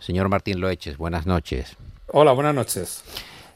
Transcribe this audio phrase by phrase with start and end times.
[0.00, 1.76] Señor Martín Loeches, buenas noches.
[2.08, 3.04] Hola, buenas noches.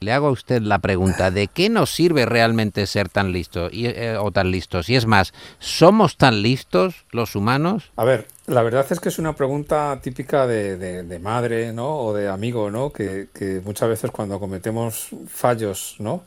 [0.00, 4.18] Le hago a usted la pregunta, ¿de qué nos sirve realmente ser tan listos eh,
[4.20, 4.90] o tan listos?
[4.90, 7.90] Y es más, ¿somos tan listos los humanos?
[7.96, 11.96] A ver, la verdad es que es una pregunta típica de, madre, ¿no?
[11.96, 12.92] O de amigo, ¿no?
[12.92, 13.28] Que,
[13.64, 16.22] muchas veces cuando cometemos fallos, ¿no?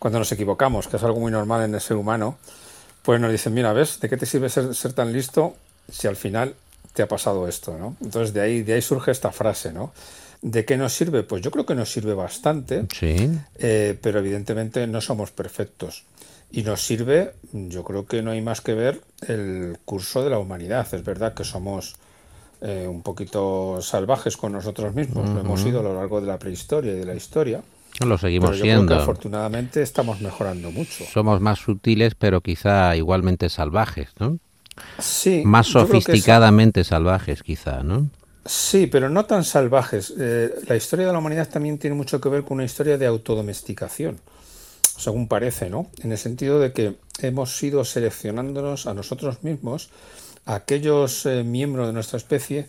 [0.00, 2.36] Cuando nos equivocamos, que es algo muy normal en el ser humano,
[3.02, 4.00] pues nos dicen, mira, ¿ves?
[4.00, 5.54] ¿De qué te sirve ser, ser tan listo
[5.88, 6.56] si al final
[6.94, 7.96] te ha pasado esto, ¿no?
[8.00, 9.92] Entonces de ahí, de ahí surge esta frase, ¿no?
[10.40, 11.22] ¿De qué nos sirve?
[11.22, 13.30] Pues yo creo que nos sirve bastante, sí.
[13.58, 16.04] Eh, pero evidentemente no somos perfectos.
[16.50, 20.38] Y nos sirve, yo creo que no hay más que ver el curso de la
[20.38, 20.86] humanidad.
[20.94, 21.96] Es verdad que somos
[22.60, 26.38] eh, un poquito salvajes con nosotros mismos, lo hemos sido a lo largo de la
[26.38, 27.62] prehistoria y de la historia.
[28.00, 28.86] Lo seguimos pero yo siendo.
[28.86, 31.04] Creo que afortunadamente estamos mejorando mucho.
[31.04, 34.38] Somos más sutiles, pero quizá igualmente salvajes, ¿no?
[34.98, 35.42] Sí.
[35.44, 38.08] Más sofisticadamente salvajes, quizá, ¿no?
[38.46, 40.12] Sí, pero no tan salvajes.
[40.18, 43.06] Eh, la historia de la humanidad también tiene mucho que ver con una historia de
[43.06, 44.20] autodomesticación,
[44.82, 45.90] según parece, ¿no?
[46.02, 49.88] En el sentido de que hemos ido seleccionándonos a nosotros mismos,
[50.44, 52.66] a aquellos eh, miembros de nuestra especie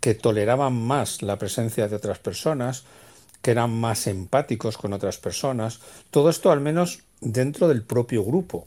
[0.00, 2.84] que toleraban más la presencia de otras personas,
[3.42, 5.80] que eran más empáticos con otras personas.
[6.10, 8.66] Todo esto al menos dentro del propio grupo.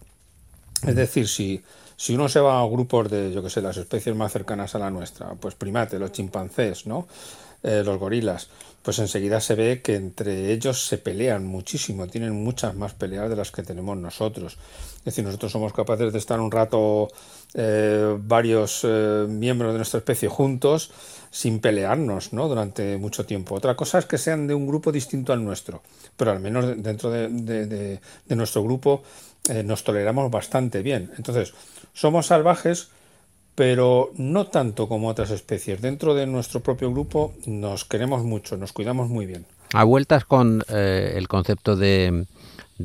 [0.85, 1.63] Es decir, si
[2.03, 4.79] si uno se va a grupos de, yo que sé, las especies más cercanas a
[4.79, 7.07] la nuestra, pues primates, los chimpancés, ¿no?
[7.63, 8.49] Eh, los gorilas,
[8.81, 13.37] pues enseguida se ve que entre ellos se pelean muchísimo, tienen muchas más peleas de
[13.37, 14.57] las que tenemos nosotros.
[14.97, 17.07] Es decir, nosotros somos capaces de estar un rato
[17.53, 20.91] eh, varios eh, miembros de nuestra especie juntos
[21.31, 22.49] sin pelearnos ¿no?
[22.49, 23.55] durante mucho tiempo.
[23.55, 25.81] Otra cosa es que sean de un grupo distinto al nuestro,
[26.17, 29.03] pero al menos dentro de, de nuestro grupo
[29.63, 31.11] nos toleramos bastante bien.
[31.17, 31.53] Entonces,
[31.93, 32.89] somos salvajes,
[33.55, 35.81] pero no tanto como otras especies.
[35.81, 39.45] Dentro de nuestro propio grupo nos queremos mucho, nos cuidamos muy bien.
[39.73, 42.25] A vueltas con eh, el concepto de,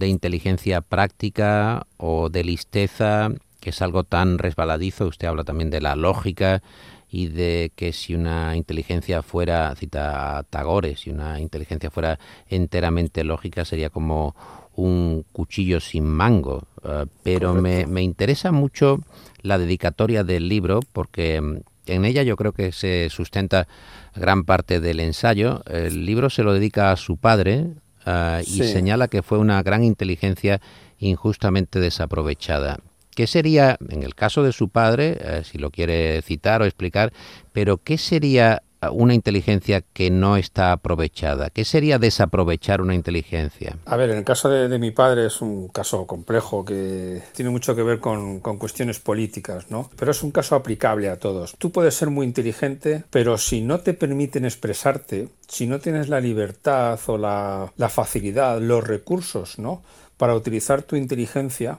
[0.00, 3.30] inteligencia práctica o de listeza,
[3.60, 6.62] que es algo tan resbaladizo, usted habla también de la lógica
[7.10, 12.18] y de que si una inteligencia fuera, cita a Tagore, si una inteligencia fuera
[12.48, 14.34] enteramente lógica sería como
[14.78, 19.00] un cuchillo sin mango, eh, pero me, me, interesa mucho
[19.42, 21.56] la dedicatoria del libro porque mm,
[21.86, 23.66] en ella yo creo que se sustenta
[24.14, 25.62] gran parte del ensayo.
[25.66, 27.66] El libro se lo dedica a su padre
[28.06, 30.60] eh, y señala que fue una gran inteligencia
[31.00, 32.78] injustamente desaprovechada.
[33.16, 37.12] ¿Qué sería, en el caso de su padre, eh, si lo quiere citar o explicar,
[37.52, 38.62] pero qué sería
[38.92, 41.50] una inteligencia que no está aprovechada?
[41.50, 43.76] ¿Qué sería desaprovechar una inteligencia?
[43.84, 47.74] A ver, en el caso de, mi padre es un caso complejo que tiene mucho
[47.74, 49.90] que ver con, cuestiones políticas, ¿no?
[49.96, 51.54] Pero es un caso aplicable a todos.
[51.58, 56.20] Tú puedes ser muy inteligente, pero si no te permiten expresarte, si no tienes la
[56.20, 59.82] libertad o la, facilidad, los recursos, ¿no?
[60.16, 61.78] Para utilizar tu inteligencia,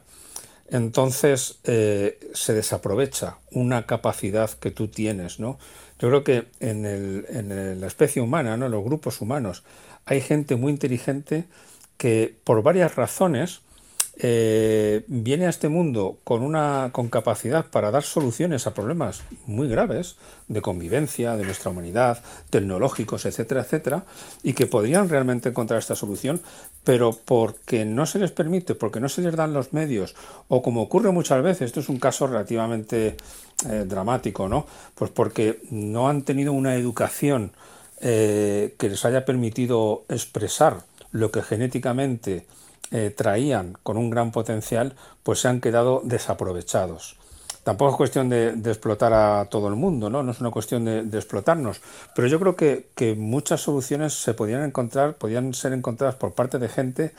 [0.69, 5.57] entonces eh, se desaprovecha una capacidad que tú tienes, ¿no?
[5.99, 8.67] Yo creo que en, el, en la especie humana, ¿no?
[8.67, 9.63] en los grupos humanos,
[10.05, 11.45] hay gente muy inteligente
[11.97, 13.61] que por varias razones
[14.21, 19.69] eh, viene a este mundo con una con capacidad para dar soluciones a problemas muy
[19.69, 20.17] graves
[20.49, 24.03] de convivencia de nuestra humanidad, tecnológicos, etcétera, etcétera,
[24.43, 26.41] y que podrían realmente encontrar esta solución,
[26.83, 30.15] pero porque no se les permite, porque no se les dan los medios,
[30.49, 33.15] o como ocurre muchas veces, esto es un caso relativamente
[33.69, 34.65] eh, dramático, ¿no?
[34.95, 37.53] Pues porque no han tenido una educación
[38.01, 42.45] eh, que les haya permitido expresar lo que genéticamente
[42.91, 47.18] eh, traían con un gran potencial, pues se han quedado desaprovechados.
[47.69, 50.23] Tampoco es cuestión de, explotar a todo el mundo, ¿no?
[50.23, 51.81] No es una cuestión de, explotarnos.
[52.15, 56.57] Pero yo creo que, que, muchas soluciones se podían encontrar, podían ser encontradas por parte
[56.57, 57.13] de gente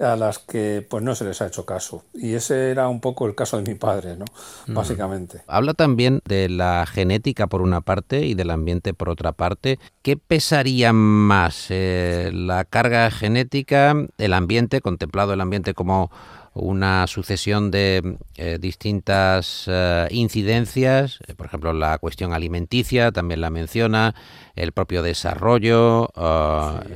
[0.00, 2.02] a las que pues no se les ha hecho caso.
[2.14, 4.24] Y ese era un poco el caso de mi padre, ¿no?
[4.66, 4.74] Mm.
[4.74, 5.42] Básicamente.
[5.46, 9.78] Habla también de la genética por una parte y del ambiente por otra parte.
[10.02, 11.66] ¿Qué pesaría más?
[11.68, 16.10] Eh, ¿La carga genética, el ambiente, contemplado el ambiente como
[16.54, 23.50] una sucesión de eh, distintas eh, incidencias, eh, por ejemplo la cuestión alimenticia también la
[23.50, 24.14] menciona,
[24.54, 26.10] el propio desarrollo,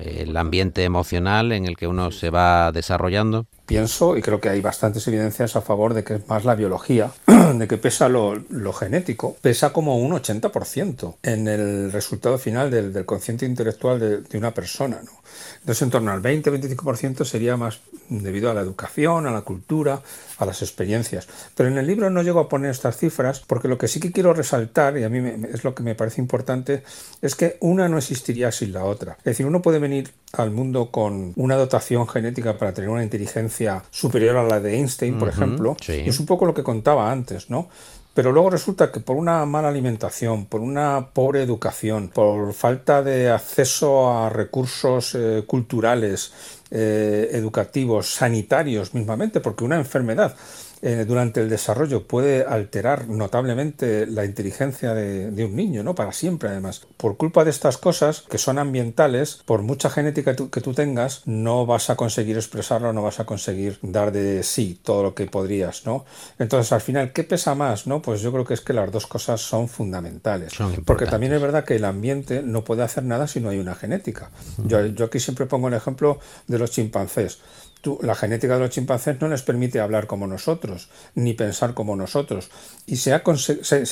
[0.05, 3.47] el ambiente emocional en el que uno se va desarrollando.
[3.65, 7.11] Pienso y creo que hay bastantes evidencias a favor de que es más la biología
[7.55, 13.05] de que pesa lo, genético, pesa como un 80% en el resultado final del, del
[13.05, 15.01] consciente intelectual de, de una persona.
[15.61, 20.01] Entonces, en torno al 20-25% sería más debido a la educación, a la cultura,
[20.39, 21.27] a las experiencias.
[21.55, 24.13] Pero en el libro no llego a poner estas cifras porque lo que sí que
[24.13, 26.83] quiero resaltar, y a mí es lo que me parece importante,
[27.23, 29.17] es que una no existiría sin la otra.
[29.19, 30.13] Es decir, uno puede venir
[30.43, 35.19] al mundo con una dotación genética para tener una inteligencia superior a la de Einstein,
[35.19, 35.77] por ejemplo.
[35.89, 37.69] es un poco lo que contaba antes, ¿no?
[38.17, 43.31] Pero luego resulta que por una mala alimentación, por una pobre educación, por falta de
[43.31, 46.33] acceso a recursos eh, culturales,
[46.71, 50.35] eh, educativos, sanitarios mismamente, porque una enfermedad
[50.83, 55.95] eh, durante el desarrollo puede alterar notablemente la inteligencia de, un niño, ¿no?
[55.95, 56.83] Para siempre, además.
[56.97, 61.67] Por culpa de estas cosas que son ambientales, por mucha genética que tú tengas, no
[61.67, 65.87] vas a conseguir expresarlo, no vas a conseguir dar de sí todo lo que podrías,
[65.87, 66.05] ¿no?
[66.39, 68.03] Entonces, al final, ¿qué pesa más, no?
[68.03, 70.53] Pues yo creo que es que las dos cosas son fundamentales.
[70.85, 73.75] porque también es verdad que el ambiente no puede hacer nada si no hay una
[73.75, 74.31] genética.
[74.59, 77.39] yo, yo aquí siempre pongo el ejemplo de los chimpancés
[78.03, 82.51] la genética de los chimpancés no les permite hablar como nosotros, ni pensar como nosotros.
[82.87, 83.23] Y se ha,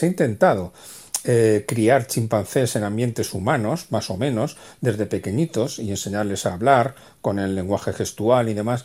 [0.02, 0.72] intentado
[1.24, 6.94] eh, criar chimpancés en ambientes humanos, más o menos, desde pequeñitos, y enseñarles a hablar
[7.20, 8.84] con el lenguaje gestual y demás.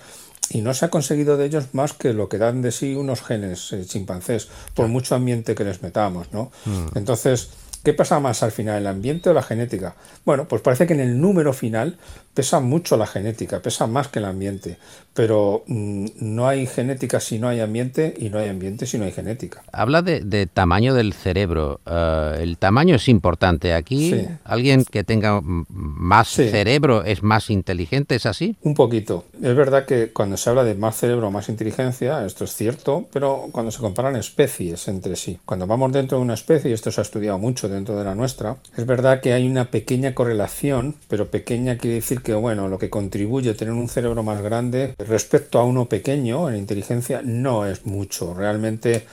[0.51, 3.21] Y no se ha conseguido de ellos más que lo que dan de sí unos
[3.21, 6.51] genes eh, chimpancés, por mucho ambiente que les metamos, ¿no?
[6.65, 6.97] Mm.
[6.97, 7.49] Entonces,
[7.89, 9.95] ¿Qué pasa más al final, el ambiente o la genética?
[10.23, 11.97] Bueno, pues parece que en el número final
[12.35, 14.77] pesa mucho la genética, pesa más que el ambiente,
[15.13, 19.05] pero mm, no hay genética si no hay ambiente y no hay ambiente si no
[19.05, 19.63] hay genética.
[19.73, 21.81] Habla de, tamaño del cerebro.
[21.85, 24.15] Eh, el tamaño es importante aquí.
[24.45, 28.15] ¿Alguien que tenga más cerebro es más inteligente?
[28.15, 28.55] ¿Es así?
[28.61, 29.25] Un poquito.
[29.41, 33.49] Es verdad que cuando se habla de más cerebro, más inteligencia, esto es cierto, pero
[33.51, 35.39] cuando se comparan especies entre sí.
[35.43, 38.15] Cuando vamos dentro de una especie, y esto se ha estudiado mucho dentro de la
[38.15, 42.77] nuestra, es verdad que hay una pequeña correlación, pero pequeña quiere decir que, bueno, lo
[42.77, 47.65] que contribuye a tener un cerebro más grande respecto a uno pequeño en inteligencia no
[47.65, 48.33] es mucho.
[48.33, 49.05] Realmente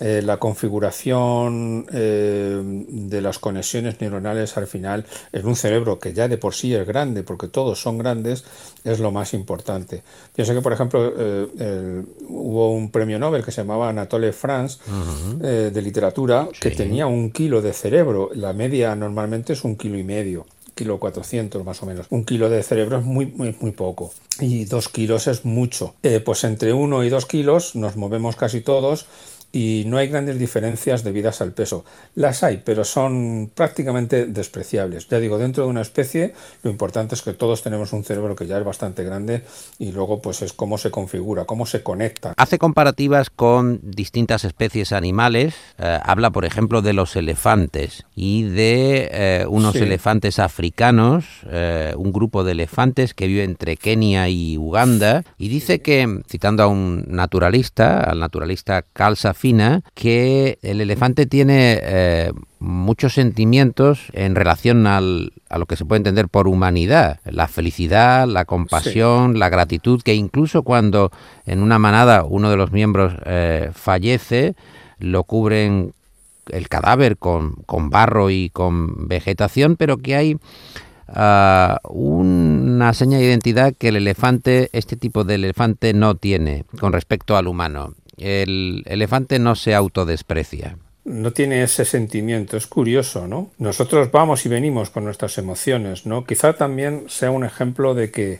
[0.00, 6.28] eh, la configuración eh, de las conexiones neuronales al final en un cerebro que ya
[6.28, 8.42] de por sí es grande, porque todos son grandes,
[8.84, 10.02] es lo más importante.
[10.34, 14.78] Pienso que, por ejemplo, eh, hubo un premio Nobel que se llamaba Anatole France
[15.38, 18.30] de literatura que tenía un kilo de cerebro.
[18.34, 22.06] La media normalmente es un kilo y medio kilo 400 más o menos.
[22.08, 25.94] Un kilo de cerebro es muy, muy, muy poco y dos kilos es mucho.
[26.24, 29.06] pues entre uno y dos kilos nos movemos casi todos
[29.52, 31.84] y no hay grandes diferencias debidas al peso.
[32.14, 35.06] Las hay, pero son prácticamente despreciables.
[35.08, 36.32] Ya digo, dentro de una especie
[36.62, 39.42] lo importante es que todos tenemos un cerebro que ya es bastante grande
[39.78, 42.34] y luego pues es cómo se configura, cómo se conecta.
[42.36, 49.08] Hace comparativas con distintas especies animales, eh, habla por ejemplo de los elefantes y de
[49.12, 55.24] eh, unos elefantes africanos, eh, un grupo de elefantes que vive entre Kenia y Uganda
[55.36, 58.84] y dice que, citando a un naturalista, al naturalista
[59.94, 66.28] Que el elefante tiene eh, muchos sentimientos en relación a lo que se puede entender
[66.28, 71.10] por humanidad, la felicidad, la compasión, la gratitud, que incluso cuando
[71.44, 74.54] en una manada uno de los miembros eh, fallece,
[75.00, 75.92] lo cubren
[76.50, 77.56] el cadáver con,
[77.90, 80.36] barro y con vegetación, pero que hay
[81.08, 86.92] ah, una seña de identidad que el elefante, este tipo de elefante no tiene con
[86.92, 90.76] respecto al humano el elefante no se autodesprecia.
[91.04, 93.50] No tiene ese sentimiento, es curioso, ¿no?
[93.58, 96.24] Nosotros vamos y venimos con nuestras emociones, ¿no?
[96.24, 98.38] Quizá también sea un ejemplo de que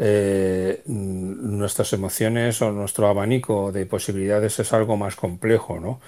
[0.00, 6.00] eh, nuestras emociones o nuestro abanico de posibilidades es algo más complejo, ¿no?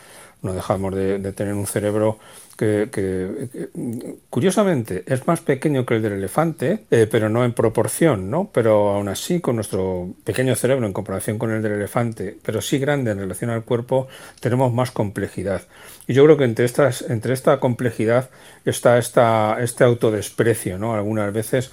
[0.43, 2.19] No dejamos de tener un cerebro
[2.61, 3.49] que,
[4.29, 8.51] curiosamente es más pequeño que el del elefante, eh, pero no en proporción, ¿no?
[8.53, 12.79] Pero aún así, con nuestro pequeño cerebro en comparación con el del elefante, pero sí
[12.79, 14.09] grande en relación al cuerpo,
[14.41, 15.63] tenemos más complejidad.
[16.07, 18.29] Y yo creo que entre, estas, entre esta complejidad
[18.65, 20.95] está esta, este autodesprecio, ¿no?
[20.95, 21.71] Algunas veces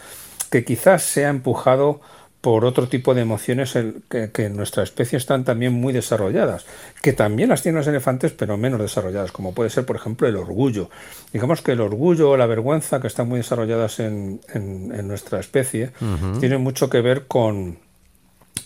[0.50, 2.00] que quizás se ha empujado
[2.48, 3.78] por otro tipo de emociones
[4.08, 6.66] que, en nuestra especie están también muy desarrolladas,
[7.02, 10.38] que también las tienen los elefantes, pero menos desarrolladas, como puede ser, por ejemplo, el
[10.38, 10.90] orgullo.
[11.34, 14.40] Digamos que el orgullo o la vergüenza, que están muy desarrolladas en,
[15.06, 15.92] nuestra especie,
[16.40, 17.80] tienen mucho que ver con,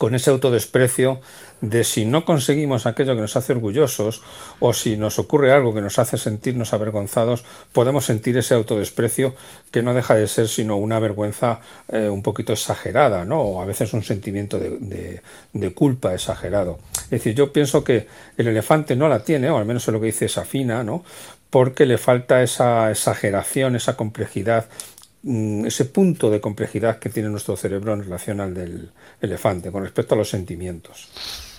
[0.02, 1.22] con ese autodesprecio
[1.62, 4.24] de si no conseguimos aquello que nos hace orgullosos
[4.60, 9.36] o si nos ocurre algo que nos hace sentirnos avergonzados, podemos sentir ese autodesprecio
[9.70, 13.42] que no deja de ser sino una vergüenza eh, un poquito exagerada, ¿no?
[13.42, 15.22] o a veces un sentimiento de,
[15.54, 16.80] de, culpa exagerado.
[17.04, 20.00] Es decir, yo pienso que el elefante no la tiene, o al menos es lo
[20.00, 21.04] que dice Safina, ¿no?
[21.52, 24.66] porque le falta esa exageración, esa complejidad
[25.24, 28.90] ese punto de complejidad que tiene nuestro cerebro en relación al del
[29.22, 31.10] elefante con respecto a los sentimientos.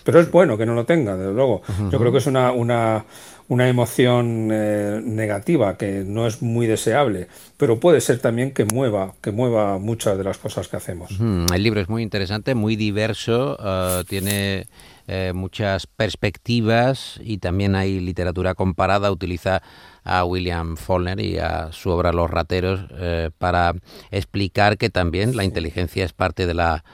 [0.04, 1.62] Pero es bueno que no lo tenga, desde luego.
[1.90, 3.04] Yo creo que es una, una,
[3.49, 9.14] una emoción eh, negativa que no es muy deseable, pero puede ser también que mueva,
[9.21, 11.12] que mueva muchas de las cosas que hacemos.
[11.54, 14.66] El libro es muy interesante, muy diverso, eh, tiene
[15.07, 19.63] eh, muchas perspectivas y también hay literatura comparada, utiliza
[20.05, 23.75] a William Faulkner y a su obra Los rateros eh, para
[24.11, 26.85] explicar que también la inteligencia es parte de la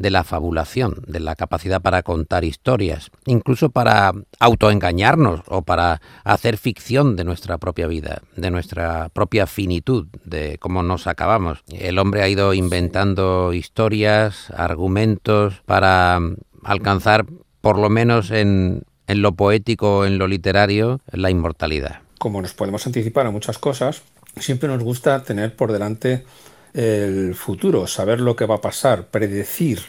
[0.00, 6.56] de la fabulación, de la capacidad para contar historias, incluso para autoengañarnos o para hacer
[6.56, 11.62] ficción de nuestra propia vida, de nuestra propia finitud, de cómo nos acabamos.
[11.68, 16.18] El hombre ha ido inventando historias, argumentos para
[16.64, 17.26] alcanzar,
[17.60, 22.86] por lo menos en, en lo poético, en lo literario, la inmortalidad como nos podemos
[22.86, 24.02] anticipar a muchas cosas,
[24.38, 26.26] siempre nos gusta tener por delante
[26.74, 29.80] el futuro, saber lo que va a pasar, predecir,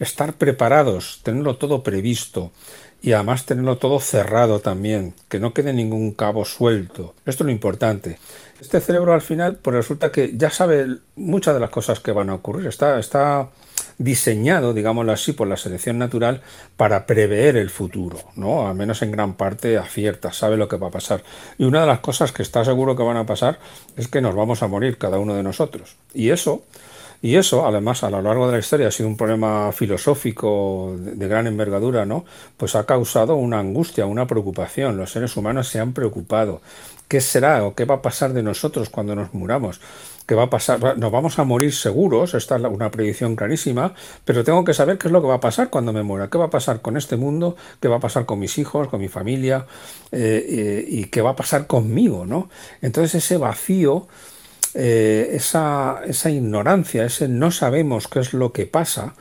[0.00, 2.50] estar preparados, tenerlo todo previsto
[3.00, 7.14] y además tenerlo todo cerrado también, que no quede ningún cabo suelto.
[7.24, 8.18] Esto es lo importante.
[8.60, 12.30] Este cerebro al final, pues resulta que ya sabe muchas de las cosas que van
[12.30, 13.48] a ocurrir, está, está
[13.98, 16.42] diseñado, digámoslo así, por la selección natural
[16.76, 18.68] para prever el futuro, ¿no?
[18.68, 21.22] Al menos en gran parte acierta, sabe lo que va a pasar.
[21.58, 23.58] Y una de las cosas que está seguro que van a pasar
[23.96, 25.96] es que nos vamos a morir cada uno de nosotros.
[26.12, 26.62] Y eso,
[27.22, 31.28] y eso, además, a lo largo de la historia ha sido un problema filosófico de,
[31.28, 32.24] gran envergadura, ¿no?
[32.56, 34.96] Pues ha causado una angustia, una preocupación.
[34.96, 36.60] Los seres humanos se han preocupado.
[37.08, 39.80] ¿Qué será o qué va a pasar de nosotros cuando nos muramos?
[40.26, 40.98] ¿Qué va a pasar?
[40.98, 43.94] Nos vamos a morir seguros, esta es una predicción clarísima,
[44.24, 46.36] pero tengo que saber qué es lo que va a pasar cuando me muera, qué
[46.36, 49.06] va a pasar con este mundo, qué va a pasar con mis hijos, con mi
[49.06, 49.66] familia
[50.10, 52.50] eh, eh, y qué va a pasar conmigo, ¿no?
[52.82, 54.08] Entonces ese vacío,
[54.76, 59.14] eh, esa, esa ignorancia, ese no sabemos qué es lo que pasa,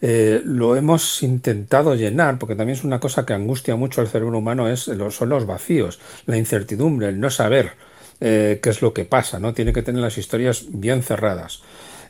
[0.00, 4.66] lo hemos intentado llenar, porque también es una cosa que angustia mucho al cerebro humano,
[4.66, 7.72] es, son los vacíos, la incertidumbre, el no saber
[8.20, 9.54] eh, qué es lo que pasa, ¿no?
[9.54, 11.62] Tiene que tener las historias bien cerradas.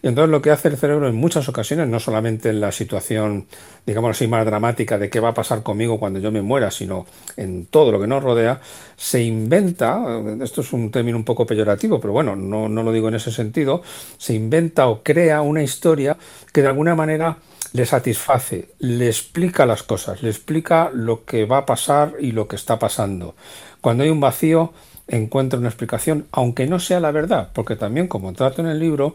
[0.03, 3.47] Y entonces lo que hace el cerebro en muchas ocasiones, no solamente en la situación,
[3.85, 7.07] digamos así, más dramática de qué va a pasar conmigo cuando yo me muera, sino
[7.37, 8.61] en todo lo que nos rodea,
[8.97, 10.03] se inventa,
[10.43, 13.31] esto es un término un poco peyorativo, pero bueno, no, no lo digo en ese
[13.31, 13.83] sentido,
[14.17, 16.17] se inventa o crea una historia
[16.53, 17.37] que de alguna manera
[17.73, 22.49] le satisface, le explica las cosas, le explica lo que va a pasar y lo
[22.49, 23.35] que está pasando.
[23.81, 24.73] Cuando hay un vacío,
[25.09, 29.15] encuentra una explicación, aunque no sea la verdad, porque también, como trato en el libro,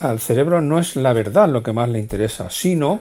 [0.00, 3.00] al cerebro no es la verdad lo que más le interesa, sino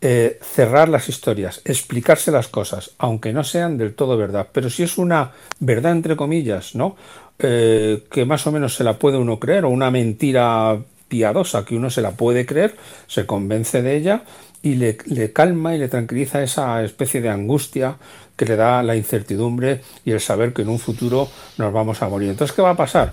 [0.00, 4.48] eh, cerrar las historias, explicarse las cosas, aunque no sean del todo verdad.
[4.52, 6.96] Pero si es una verdad, entre comillas, ¿no?
[7.38, 11.76] Eh, que más o menos se la puede uno creer, o una mentira piadosa que
[11.76, 12.74] uno se la puede creer,
[13.06, 14.22] se convence de ella
[14.62, 17.96] y le, le calma y le tranquiliza esa especie de angustia
[18.36, 22.08] que le da la incertidumbre y el saber que en un futuro nos vamos a
[22.08, 22.30] morir.
[22.30, 23.12] Entonces, ¿qué va a pasar?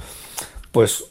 [0.72, 1.04] Pues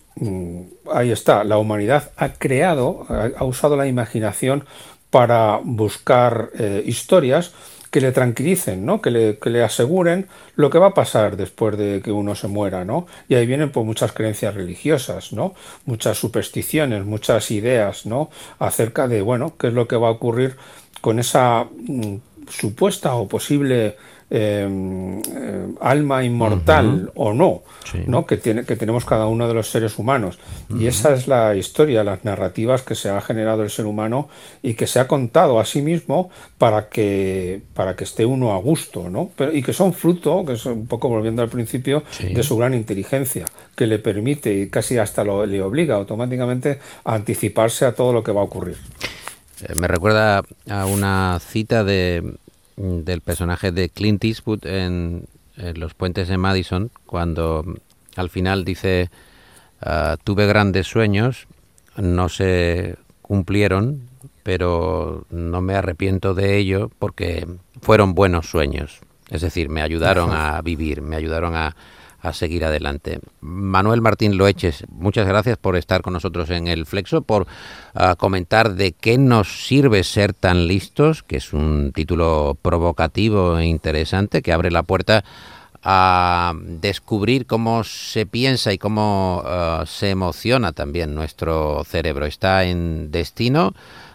[0.92, 4.64] ahí está, la humanidad ha creado, ha, usado la imaginación
[5.10, 7.52] para buscar eh, historias
[7.90, 9.00] que le tranquilicen, ¿no?
[9.00, 12.48] que, le, que le aseguren lo que va a pasar después de que uno se
[12.48, 12.84] muera.
[12.84, 13.06] ¿no?
[13.28, 15.54] Y ahí vienen pues, muchas creencias religiosas, ¿no?
[15.87, 18.30] muchas supersticiones, muchas ideas ¿no?
[18.58, 20.56] acerca de bueno, qué es lo que va a ocurrir
[21.00, 22.16] con esa mm,
[22.50, 23.96] supuesta o posible
[24.30, 27.62] em, eh, alma inmortal o no,
[28.06, 28.26] ¿no?
[28.26, 30.38] Que, tiene, que tenemos cada uno de los seres humanos.
[30.78, 34.28] Y esa es la historia, las narrativas que se ha generado el ser humano
[34.62, 38.58] y que se ha contado a sí mismo para que, para que esté uno a
[38.58, 39.30] gusto, ¿no?
[39.37, 42.75] Pero, y que son fruto, que es un poco volviendo al principio, de su gran
[42.75, 48.12] inteligencia, que le permite y casi hasta lo, le obliga automáticamente a anticiparse a todo
[48.12, 48.76] lo que va a ocurrir.
[49.62, 52.35] Eh, me recuerda a una cita de,
[52.78, 55.26] del personaje de Clint Eastwood en,
[55.75, 57.64] Los puentes de Madison, cuando
[58.14, 59.11] al final dice,
[59.80, 61.49] ah, tuve grandes sueños,
[61.97, 64.02] no se cumplieron,
[64.44, 67.47] pero no me arrepiento de ello porque
[67.82, 69.00] fueron buenos sueños.
[69.30, 71.75] Es decir, me ayudaron a vivir, me ayudaron a,
[72.20, 73.20] a seguir adelante.
[73.40, 77.46] Manuel Martín Loeches, muchas gracias por estar con nosotros en el Flexo, por
[77.94, 83.66] ah, comentar de qué nos sirve ser tan listos, que es un título provocativo e
[83.66, 85.25] interesante que abre la puerta
[85.82, 92.26] a descubrir cómo se piensa y cómo ah, se emociona también nuestro cerebro.
[92.26, 93.75] Está en destino.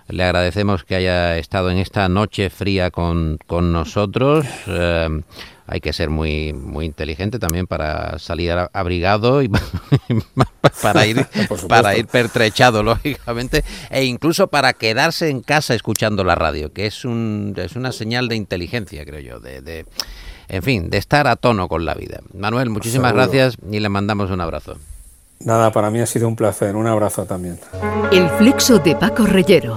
[0.09, 4.45] Le agradecemos que haya estado en esta noche fría con, con nosotros.
[4.67, 5.21] Eh,
[5.67, 9.49] hay que ser muy muy inteligente también para salir abrigado y
[10.81, 11.25] para ir
[11.67, 17.05] para ir pertrechado lógicamente e incluso para quedarse en casa escuchando la radio que es
[17.05, 19.85] un es una señal de inteligencia creo yo de, de
[20.49, 22.19] en fin de estar a tono con la vida.
[22.33, 24.75] Manuel muchísimas gracias y le mandamos un abrazo.
[25.39, 26.75] Nada para mí ha sido un placer.
[26.75, 27.59] Un abrazo también.
[28.11, 29.73] El flexo de Paco Reyero